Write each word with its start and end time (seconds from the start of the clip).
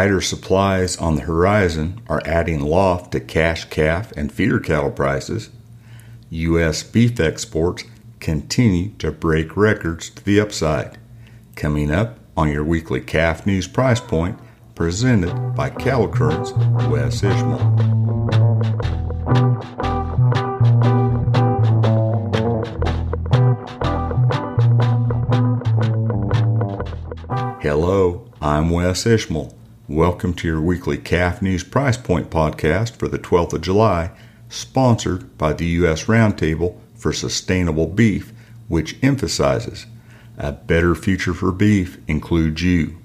Tighter 0.00 0.22
supplies 0.22 0.96
on 0.96 1.16
the 1.16 1.20
horizon 1.20 2.00
are 2.08 2.22
adding 2.24 2.62
loft 2.62 3.12
to 3.12 3.20
cash 3.20 3.66
calf 3.66 4.10
and 4.12 4.32
feeder 4.32 4.58
cattle 4.58 4.90
prices. 4.90 5.50
U.S. 6.30 6.82
beef 6.82 7.20
exports 7.20 7.84
continue 8.18 8.92
to 8.92 9.12
break 9.12 9.58
records 9.58 10.08
to 10.08 10.24
the 10.24 10.40
upside. 10.40 10.96
Coming 11.54 11.90
up 11.90 12.18
on 12.34 12.50
your 12.50 12.64
weekly 12.64 13.02
calf 13.02 13.44
news 13.44 13.68
price 13.68 14.00
point, 14.00 14.38
presented 14.74 15.34
by 15.54 15.68
Cattle 15.68 16.08
Currents 16.08 16.52
Wes 16.88 17.22
Ishmael. 17.22 17.58
Hello, 27.60 28.26
I'm 28.40 28.70
Wes 28.70 29.04
Ishmael. 29.04 29.59
Welcome 29.90 30.34
to 30.34 30.46
your 30.46 30.60
weekly 30.60 30.98
Calf 30.98 31.42
News 31.42 31.64
Price 31.64 31.96
Point 31.96 32.30
podcast 32.30 32.94
for 32.94 33.08
the 33.08 33.18
12th 33.18 33.54
of 33.54 33.62
July, 33.62 34.12
sponsored 34.48 35.36
by 35.36 35.52
the 35.52 35.66
U.S. 35.66 36.04
Roundtable 36.04 36.78
for 36.94 37.12
Sustainable 37.12 37.88
Beef, 37.88 38.32
which 38.68 38.96
emphasizes 39.02 39.86
a 40.38 40.52
better 40.52 40.94
future 40.94 41.34
for 41.34 41.50
beef 41.50 41.98
includes 42.06 42.62
you. 42.62 42.98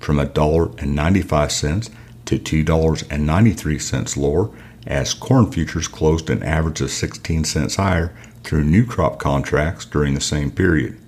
from 0.00 0.16
$1.95 0.16 1.90
to 2.24 2.38
$2.93 2.38 4.16
lower 4.16 4.50
as 4.86 5.14
corn 5.14 5.50
futures 5.50 5.88
closed 5.88 6.28
an 6.30 6.42
average 6.42 6.80
of 6.80 6.90
16 6.90 7.44
cents 7.44 7.76
higher 7.76 8.14
through 8.42 8.64
new 8.64 8.84
crop 8.84 9.18
contracts 9.18 9.84
during 9.84 10.14
the 10.14 10.20
same 10.20 10.50
period. 10.50 10.98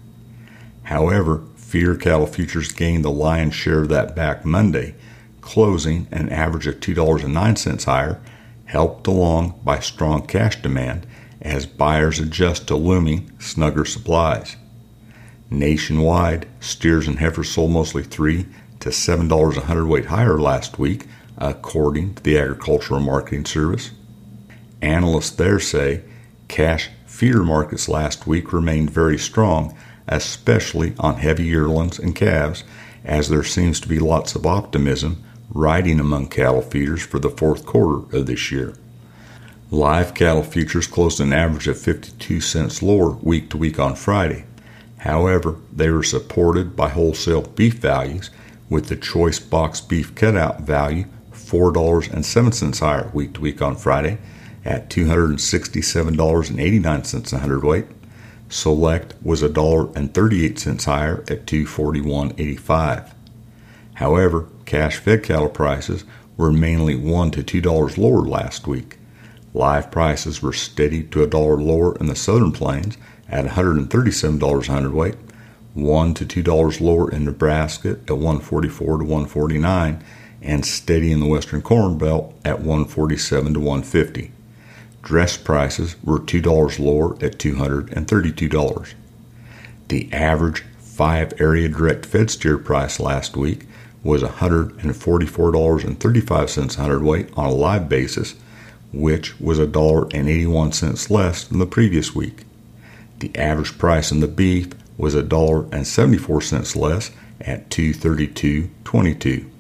However, 0.84 1.42
feeder 1.56 1.96
cattle 1.96 2.26
futures 2.26 2.72
gained 2.72 3.04
the 3.04 3.10
lion's 3.10 3.54
share 3.54 3.82
of 3.82 3.88
that 3.90 4.16
back 4.16 4.44
Monday, 4.44 4.94
closing 5.40 6.06
an 6.10 6.28
average 6.30 6.66
of 6.66 6.80
$2.09 6.80 7.84
higher, 7.84 8.20
helped 8.66 9.06
along 9.06 9.60
by 9.64 9.78
strong 9.78 10.26
cash 10.26 10.60
demand 10.62 11.06
as 11.42 11.66
buyers 11.66 12.18
adjust 12.18 12.66
to 12.66 12.76
looming 12.76 13.30
snugger 13.38 13.84
supplies. 13.84 14.56
Nationwide, 15.50 16.48
steers 16.60 17.06
and 17.06 17.18
heifers 17.18 17.50
sold 17.50 17.70
mostly 17.70 18.02
3 18.02 18.46
to 18.80 18.88
$7 18.88 19.56
a 19.56 19.60
hundredweight 19.60 20.06
higher 20.06 20.38
last 20.38 20.78
week 20.78 21.06
according 21.38 22.14
to 22.14 22.22
the 22.22 22.38
Agricultural 22.38 23.00
Marketing 23.00 23.44
Service. 23.44 23.90
Analysts 24.80 25.30
there 25.30 25.60
say 25.60 26.02
cash 26.48 26.90
feeder 27.06 27.42
markets 27.42 27.88
last 27.88 28.26
week 28.26 28.52
remained 28.52 28.90
very 28.90 29.18
strong, 29.18 29.76
especially 30.08 30.94
on 30.98 31.16
heavy 31.16 31.44
yearlings 31.44 31.98
and 31.98 32.14
calves, 32.14 32.64
as 33.04 33.28
there 33.28 33.44
seems 33.44 33.80
to 33.80 33.88
be 33.88 33.98
lots 33.98 34.34
of 34.34 34.46
optimism 34.46 35.22
riding 35.50 36.00
among 36.00 36.28
cattle 36.28 36.62
feeders 36.62 37.02
for 37.02 37.18
the 37.18 37.30
fourth 37.30 37.64
quarter 37.64 38.16
of 38.16 38.26
this 38.26 38.50
year. 38.50 38.74
Live 39.70 40.14
cattle 40.14 40.42
futures 40.42 40.86
closed 40.86 41.20
an 41.20 41.32
average 41.32 41.66
of 41.66 41.78
52 41.78 42.40
cents 42.40 42.82
lower 42.82 43.10
week 43.10 43.50
to 43.50 43.56
week 43.56 43.78
on 43.78 43.96
Friday. 43.96 44.44
However, 44.98 45.56
they 45.72 45.90
were 45.90 46.02
supported 46.02 46.76
by 46.76 46.90
wholesale 46.90 47.42
beef 47.42 47.74
values, 47.74 48.30
with 48.68 48.88
the 48.88 48.96
choice 48.96 49.38
box 49.38 49.80
beef 49.80 50.14
cutout 50.14 50.62
value 50.62 51.04
$4.07 51.56 52.80
higher 52.80 53.10
week 53.14 53.32
to 53.34 53.40
week 53.40 53.62
on 53.62 53.76
Friday 53.76 54.18
at 54.64 54.90
$267.89 54.90 57.32
a 57.32 57.38
hundredweight. 57.38 57.86
Select 58.50 59.14
was 59.22 59.42
$1.38 59.42 60.84
higher 60.84 61.24
at 61.28 61.46
241.85. 61.46 63.12
However, 63.94 64.48
cash 64.66 64.98
fed 64.98 65.22
cattle 65.22 65.48
prices 65.48 66.04
were 66.36 66.52
mainly 66.52 66.94
$1 66.94 67.32
to 67.32 67.42
$2 67.62 67.96
lower 67.96 68.20
last 68.20 68.66
week. 68.66 68.98
Live 69.54 69.90
prices 69.90 70.42
were 70.42 70.52
steady 70.52 71.02
to 71.04 71.22
a 71.22 71.26
dollar 71.26 71.56
lower 71.56 71.96
in 71.96 72.04
the 72.06 72.14
southern 72.14 72.52
plains 72.52 72.98
at 73.30 73.46
$137 73.46 74.68
a 74.68 74.72
hundredweight, 74.72 75.16
$1 75.74 76.14
to 76.14 76.26
$2 76.42 76.80
lower 76.82 77.10
in 77.10 77.24
Nebraska 77.24 77.92
at 77.92 78.10
144 78.10 78.98
to 78.98 79.04
149 79.04 80.04
and 80.46 80.64
steady 80.64 81.12
in 81.12 81.20
the 81.20 81.26
western 81.26 81.60
corn 81.60 81.98
belt 81.98 82.32
at 82.44 82.60
147 82.60 83.52
to 83.54 83.60
150. 83.60 84.30
Dress 85.02 85.36
prices 85.36 85.96
were 86.02 86.20
$2 86.20 86.78
lower 86.78 87.12
at 87.22 87.38
$232. 87.38 88.94
The 89.88 90.12
average 90.12 90.64
five 90.78 91.38
area 91.40 91.68
direct 91.68 92.06
fed 92.06 92.30
steer 92.30 92.56
price 92.58 92.98
last 92.98 93.36
week 93.36 93.66
was 94.02 94.22
$144.35 94.22 96.56
a 96.56 96.62
hundredweight 96.80 97.28
on 97.36 97.46
a 97.46 97.52
live 97.52 97.88
basis, 97.88 98.34
which 98.92 99.38
was 99.40 99.58
$1.81 99.58 101.10
less 101.10 101.44
than 101.44 101.58
the 101.58 101.66
previous 101.66 102.14
week. 102.14 102.44
The 103.18 103.36
average 103.36 103.76
price 103.78 104.12
in 104.12 104.20
the 104.20 104.28
beef 104.28 104.68
was 104.96 105.16
$1.74 105.16 106.76
less 106.76 107.10
at 107.40 107.68
232.22. 107.68 109.50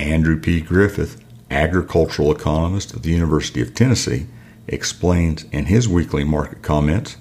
Andrew 0.00 0.40
P. 0.40 0.62
Griffith, 0.62 1.22
agricultural 1.50 2.32
economist 2.32 2.94
at 2.94 3.02
the 3.02 3.10
University 3.10 3.60
of 3.60 3.74
Tennessee, 3.74 4.26
explains 4.66 5.44
in 5.52 5.66
his 5.66 5.90
weekly 5.90 6.24
market 6.24 6.62
comments 6.62 7.18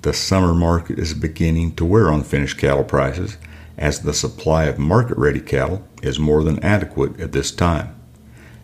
the 0.00 0.14
summer 0.14 0.54
market 0.54 0.98
is 0.98 1.12
beginning 1.12 1.74
to 1.74 1.84
wear 1.84 2.10
on 2.10 2.22
finished 2.22 2.56
cattle 2.56 2.84
prices 2.84 3.36
as 3.76 4.00
the 4.00 4.14
supply 4.14 4.64
of 4.64 4.78
market 4.78 5.18
ready 5.18 5.40
cattle 5.40 5.86
is 6.02 6.18
more 6.18 6.42
than 6.42 6.58
adequate 6.64 7.20
at 7.20 7.32
this 7.32 7.50
time. 7.50 7.94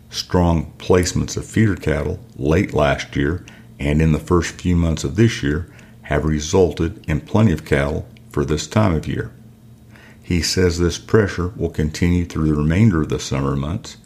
Strong 0.09 0.73
placements 0.79 1.37
of 1.37 1.45
feeder 1.45 1.75
cattle 1.75 2.19
late 2.35 2.73
last 2.73 3.15
year 3.15 3.45
and 3.79 4.01
in 4.01 4.13
the 4.13 4.19
first 4.19 4.59
few 4.59 4.75
months 4.75 5.03
of 5.03 5.15
this 5.15 5.43
year 5.43 5.71
have 6.03 6.25
resulted 6.25 7.07
in 7.07 7.21
plenty 7.21 7.51
of 7.51 7.65
cattle 7.65 8.07
for 8.31 8.43
this 8.43 8.65
time 8.65 8.95
of 8.95 9.07
year. 9.07 9.31
He 10.23 10.41
says 10.41 10.79
this 10.79 10.97
pressure 10.97 11.49
will 11.49 11.69
continue 11.69 12.23
through 12.23 12.47
the 12.47 12.55
remainder 12.55 13.01
of 13.01 13.09
the 13.09 13.19
summer 13.19 13.57
months, 13.57 13.97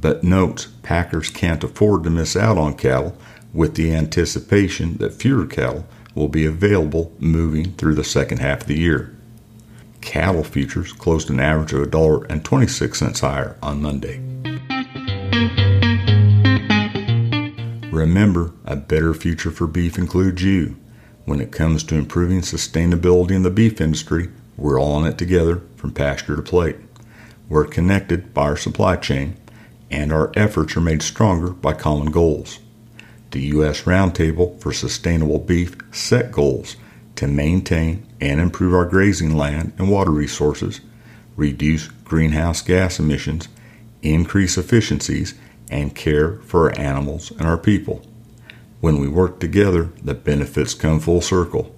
but 0.00 0.22
notes 0.22 0.68
packers 0.82 1.28
can't 1.28 1.64
afford 1.64 2.04
to 2.04 2.10
miss 2.10 2.36
out 2.36 2.56
on 2.56 2.74
cattle 2.74 3.18
with 3.52 3.74
the 3.74 3.92
anticipation 3.92 4.96
that 4.98 5.12
fewer 5.12 5.44
cattle 5.44 5.84
will 6.14 6.28
be 6.28 6.46
available 6.46 7.12
moving 7.18 7.72
through 7.74 7.96
the 7.96 8.04
second 8.04 8.38
half 8.38 8.62
of 8.62 8.66
the 8.68 8.78
year. 8.78 9.12
Cattle 10.00 10.44
futures 10.44 10.92
closed 10.92 11.30
an 11.30 11.40
average 11.40 11.72
of 11.72 11.88
$1.26 11.88 13.20
higher 13.20 13.56
on 13.60 13.82
Monday. 13.82 14.20
Remember, 17.90 18.52
a 18.64 18.76
better 18.76 19.14
future 19.14 19.50
for 19.50 19.66
beef 19.66 19.98
includes 19.98 20.44
you. 20.44 20.76
When 21.24 21.40
it 21.40 21.50
comes 21.50 21.82
to 21.84 21.96
improving 21.96 22.42
sustainability 22.42 23.32
in 23.32 23.42
the 23.42 23.50
beef 23.50 23.80
industry, 23.80 24.28
we're 24.56 24.80
all 24.80 25.04
in 25.04 25.10
it 25.10 25.18
together 25.18 25.62
from 25.76 25.92
pasture 25.92 26.36
to 26.36 26.42
plate. 26.42 26.76
We're 27.48 27.66
connected 27.66 28.32
by 28.32 28.42
our 28.42 28.56
supply 28.56 28.96
chain, 28.96 29.36
and 29.90 30.12
our 30.12 30.32
efforts 30.34 30.76
are 30.76 30.80
made 30.80 31.02
stronger 31.02 31.50
by 31.50 31.74
common 31.74 32.10
goals. 32.10 32.58
The 33.30 33.40
U.S. 33.42 33.82
Roundtable 33.82 34.58
for 34.60 34.72
Sustainable 34.72 35.38
Beef 35.38 35.76
set 35.92 36.32
goals 36.32 36.76
to 37.16 37.26
maintain 37.26 38.06
and 38.20 38.40
improve 38.40 38.74
our 38.74 38.86
grazing 38.86 39.36
land 39.36 39.72
and 39.78 39.90
water 39.90 40.10
resources, 40.10 40.80
reduce 41.36 41.88
greenhouse 41.88 42.62
gas 42.62 42.98
emissions, 42.98 43.48
increase 44.02 44.56
efficiencies, 44.56 45.34
and 45.70 45.94
care 45.94 46.36
for 46.38 46.70
our 46.70 46.78
animals 46.78 47.30
and 47.32 47.42
our 47.42 47.58
people. 47.58 48.02
When 48.80 48.98
we 48.98 49.08
work 49.08 49.40
together, 49.40 49.90
the 50.02 50.14
benefits 50.14 50.74
come 50.74 51.00
full 51.00 51.20
circle. 51.20 51.74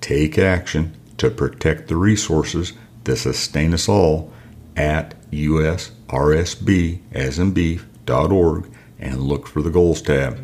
Take 0.00 0.38
action 0.38 0.94
to 1.18 1.30
protect 1.30 1.88
the 1.88 1.96
resources 1.96 2.72
that 3.04 3.16
sustain 3.16 3.74
us 3.74 3.88
all 3.88 4.32
at 4.76 5.14
usrsb 5.30 7.00
as 7.12 7.38
in 7.38 7.52
beef.org 7.52 8.70
and 8.98 9.20
look 9.20 9.46
for 9.46 9.62
the 9.62 9.70
goals 9.70 10.00
tab. 10.00 10.36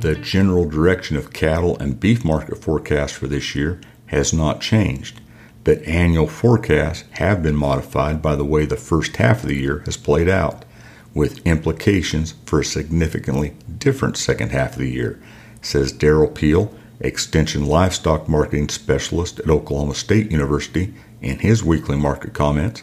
The 0.00 0.14
general 0.22 0.68
direction 0.68 1.16
of 1.16 1.32
cattle 1.32 1.76
and 1.78 1.98
beef 1.98 2.24
market 2.24 2.58
forecast 2.58 3.14
for 3.14 3.26
this 3.26 3.54
year 3.54 3.80
has 4.06 4.32
not 4.32 4.60
changed, 4.60 5.20
but 5.64 5.82
annual 5.82 6.28
forecasts 6.28 7.04
have 7.12 7.42
been 7.42 7.56
modified 7.56 8.22
by 8.22 8.36
the 8.36 8.44
way 8.44 8.66
the 8.66 8.76
first 8.76 9.16
half 9.16 9.42
of 9.42 9.48
the 9.48 9.56
year 9.56 9.80
has 9.80 9.96
played 9.96 10.28
out, 10.28 10.64
with 11.12 11.44
implications 11.46 12.34
for 12.44 12.60
a 12.60 12.64
significantly 12.64 13.56
different 13.78 14.16
second 14.16 14.50
half 14.50 14.74
of 14.74 14.78
the 14.78 14.90
year, 14.90 15.20
says 15.60 15.92
Derrell 15.92 16.32
Peel, 16.32 16.72
Extension 17.00 17.66
Livestock 17.66 18.28
Marketing 18.28 18.68
Specialist 18.68 19.40
at 19.40 19.50
Oklahoma 19.50 19.94
State 19.94 20.30
University, 20.30 20.94
in 21.20 21.38
his 21.38 21.64
weekly 21.64 21.96
market 21.96 22.32
comments. 22.32 22.82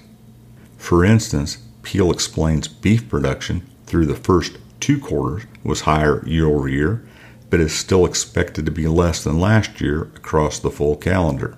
For 0.77 1.05
instance, 1.05 1.57
Peel 1.81 2.11
explains 2.11 2.67
beef 2.67 3.07
production 3.07 3.65
through 3.85 4.05
the 4.05 4.15
first 4.15 4.57
two 4.79 4.99
quarters 4.99 5.43
was 5.63 5.81
higher 5.81 6.25
year 6.27 6.47
over 6.47 6.67
year, 6.67 7.05
but 7.49 7.59
is 7.59 7.73
still 7.73 8.05
expected 8.05 8.65
to 8.65 8.71
be 8.71 8.87
less 8.87 9.23
than 9.23 9.39
last 9.39 9.79
year 9.79 10.03
across 10.15 10.59
the 10.59 10.71
full 10.71 10.95
calendar. 10.95 11.57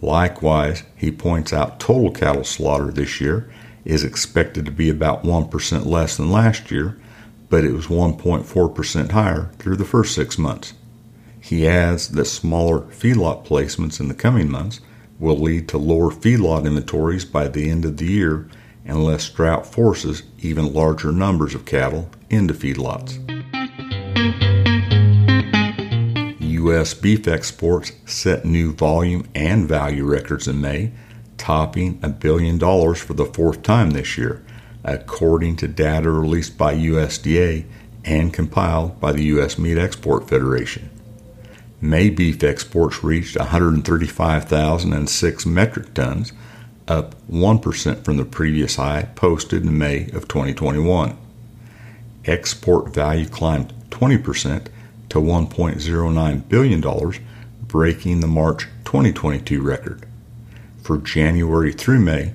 Likewise, 0.00 0.82
he 0.96 1.12
points 1.12 1.52
out 1.52 1.78
total 1.78 2.10
cattle 2.10 2.44
slaughter 2.44 2.90
this 2.90 3.20
year 3.20 3.48
is 3.84 4.04
expected 4.04 4.64
to 4.64 4.72
be 4.72 4.88
about 4.88 5.22
1% 5.22 5.86
less 5.86 6.16
than 6.16 6.30
last 6.30 6.70
year, 6.70 6.96
but 7.48 7.64
it 7.64 7.72
was 7.72 7.86
1.4% 7.86 9.10
higher 9.10 9.50
through 9.58 9.76
the 9.76 9.84
first 9.84 10.14
six 10.14 10.38
months. 10.38 10.72
He 11.42 11.66
adds 11.66 12.10
that 12.10 12.26
smaller 12.26 12.82
feedlot 12.82 13.44
placements 13.44 13.98
in 13.98 14.06
the 14.06 14.14
coming 14.14 14.48
months 14.48 14.78
will 15.18 15.36
lead 15.36 15.66
to 15.68 15.76
lower 15.76 16.12
feedlot 16.12 16.64
inventories 16.64 17.24
by 17.24 17.48
the 17.48 17.68
end 17.68 17.84
of 17.84 17.96
the 17.96 18.06
year 18.06 18.48
unless 18.84 19.28
drought 19.28 19.66
forces 19.66 20.22
even 20.38 20.72
larger 20.72 21.10
numbers 21.10 21.52
of 21.56 21.64
cattle 21.64 22.08
into 22.30 22.54
feedlots. 22.54 23.18
U.S. 26.40 26.94
beef 26.94 27.26
exports 27.26 27.90
set 28.06 28.44
new 28.44 28.72
volume 28.72 29.28
and 29.34 29.68
value 29.68 30.04
records 30.04 30.46
in 30.46 30.60
May, 30.60 30.92
topping 31.38 31.98
a 32.04 32.08
billion 32.08 32.56
dollars 32.56 33.00
for 33.00 33.14
the 33.14 33.26
fourth 33.26 33.64
time 33.64 33.90
this 33.90 34.16
year, 34.16 34.44
according 34.84 35.56
to 35.56 35.66
data 35.66 36.08
released 36.08 36.56
by 36.56 36.72
USDA 36.76 37.64
and 38.04 38.32
compiled 38.32 39.00
by 39.00 39.10
the 39.10 39.24
U.S. 39.24 39.58
Meat 39.58 39.76
Export 39.76 40.28
Federation. 40.28 40.88
May 41.84 42.10
beef 42.10 42.44
exports 42.44 43.02
reached 43.02 43.36
135,006 43.36 45.46
metric 45.46 45.94
tons, 45.94 46.32
up 46.86 47.16
1% 47.28 48.04
from 48.04 48.18
the 48.18 48.24
previous 48.24 48.76
high 48.76 49.08
posted 49.16 49.64
in 49.64 49.76
May 49.76 50.04
of 50.10 50.28
2021. 50.28 51.18
Export 52.24 52.94
value 52.94 53.26
climbed 53.26 53.72
20% 53.90 54.68
to 55.08 55.18
$1.09 55.18 56.48
billion, 56.48 56.80
breaking 57.66 58.20
the 58.20 58.28
March 58.28 58.68
2022 58.84 59.60
record. 59.60 60.06
For 60.84 60.98
January 60.98 61.72
through 61.72 61.98
May, 61.98 62.34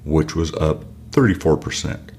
which 0.04 0.36
was 0.36 0.52
up 0.54 0.84
34%. 1.10 2.10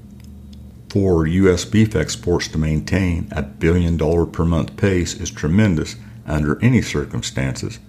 For 0.89 1.27
U.S. 1.27 1.65
beef 1.65 1.95
exports 1.95 2.47
to 2.49 2.57
maintain 2.57 3.27
a 3.31 3.43
billion 3.43 3.97
dollar 3.97 4.25
per 4.25 4.45
month 4.45 4.77
pace 4.77 5.13
is 5.13 5.29
tremendous 5.29 5.95
under 6.25 6.61
any 6.63 6.81
circumstances, 6.81 7.79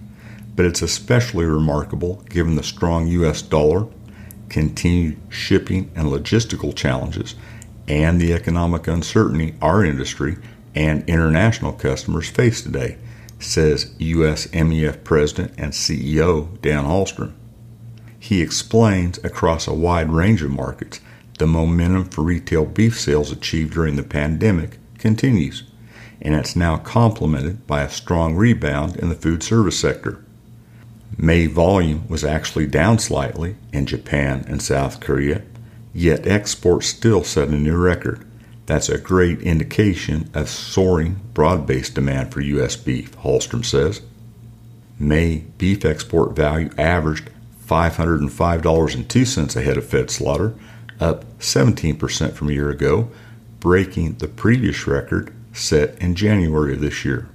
but 0.55 0.65
it's 0.65 0.81
especially 0.81 1.45
remarkable 1.45 2.23
given 2.29 2.55
the 2.55 2.63
strong 2.63 3.07
U.S. 3.07 3.41
dollar, 3.41 3.87
continued 4.49 5.17
shipping 5.29 5.91
and 5.95 6.07
logistical 6.07 6.75
challenges, 6.75 7.35
and 7.87 8.19
the 8.19 8.33
economic 8.33 8.87
uncertainty 8.87 9.55
our 9.61 9.83
industry 9.83 10.37
and 10.75 11.07
international 11.09 11.73
customers 11.73 12.29
face 12.29 12.61
today 12.61 12.97
says 13.39 13.93
U.S. 13.97 14.47
MEF 14.47 15.03
President 15.03 15.53
and 15.57 15.73
CEO 15.73 16.61
Dan 16.61 16.85
Halstrom. 16.85 17.33
He 18.19 18.41
explains 18.41 19.17
across 19.23 19.67
a 19.67 19.73
wide 19.73 20.11
range 20.11 20.43
of 20.43 20.51
markets 20.51 20.99
the 21.39 21.47
momentum 21.47 22.03
for 22.05 22.21
retail 22.21 22.65
beef 22.65 22.99
sales 22.99 23.31
achieved 23.31 23.73
during 23.73 23.95
the 23.95 24.03
pandemic 24.03 24.77
continues, 24.97 25.63
and 26.21 26.35
it's 26.35 26.55
now 26.55 26.77
complemented 26.77 27.65
by 27.65 27.81
a 27.81 27.89
strong 27.89 28.35
rebound 28.35 28.97
in 28.97 29.07
the 29.07 29.15
food 29.15 29.41
service 29.41 29.79
sector. 29.79 30.23
May 31.17 31.47
volume 31.47 32.07
was 32.09 32.25
actually 32.25 32.67
down 32.67 32.99
slightly 32.99 33.55
in 33.71 33.85
Japan 33.85 34.43
and 34.47 34.61
South 34.61 34.99
Korea, 34.99 35.43
yet 35.93 36.27
exports 36.27 36.87
still 36.87 37.23
set 37.23 37.47
a 37.47 37.51
new 37.51 37.77
record. 37.77 38.25
That's 38.69 38.87
a 38.87 38.97
great 38.99 39.41
indication 39.41 40.29
of 40.35 40.47
soaring 40.47 41.19
broad 41.33 41.65
based 41.65 41.95
demand 41.95 42.31
for 42.31 42.41
U.S. 42.41 42.75
beef, 42.75 43.17
Halstrom 43.17 43.65
says. 43.65 44.03
May 44.99 45.45
beef 45.57 45.83
export 45.83 46.35
value 46.35 46.69
averaged 46.77 47.31
$505.02 47.65 49.55
a 49.55 49.61
head 49.63 49.77
of 49.77 49.87
fed 49.87 50.11
slaughter, 50.11 50.53
up 50.99 51.25
17% 51.39 52.33
from 52.33 52.49
a 52.49 52.51
year 52.51 52.69
ago, 52.69 53.09
breaking 53.59 54.19
the 54.19 54.27
previous 54.27 54.85
record 54.85 55.33
set 55.51 55.97
in 55.97 56.13
January 56.13 56.73
of 56.73 56.81
this 56.81 57.03
year. 57.03 57.27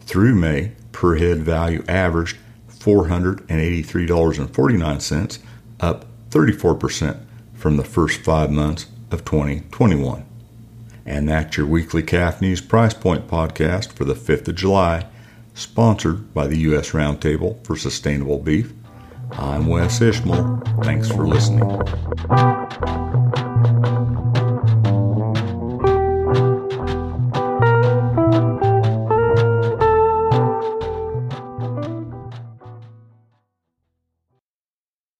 Through 0.00 0.34
May, 0.34 0.72
per 0.92 1.16
head 1.16 1.38
value 1.38 1.82
averaged 1.88 2.36
$483.49, 2.72 5.38
up 5.80 6.04
34% 6.28 7.20
from 7.54 7.78
the 7.78 7.84
first 7.84 8.20
five 8.20 8.50
months 8.50 8.84
of 9.10 9.24
2021. 9.24 10.27
And 11.08 11.26
that's 11.26 11.56
your 11.56 11.66
weekly 11.66 12.02
Calf 12.02 12.42
News 12.42 12.60
Price 12.60 12.92
Point 12.92 13.28
podcast 13.28 13.92
for 13.92 14.04
the 14.04 14.12
5th 14.12 14.46
of 14.46 14.56
July, 14.56 15.06
sponsored 15.54 16.34
by 16.34 16.46
the 16.46 16.58
U.S. 16.58 16.90
Roundtable 16.90 17.64
for 17.64 17.78
Sustainable 17.78 18.38
Beef. 18.38 18.74
I'm 19.32 19.68
Wes 19.68 20.02
Ishmael. 20.02 20.62
Thanks 20.82 21.10
for 21.10 21.26
listening. 21.26 21.66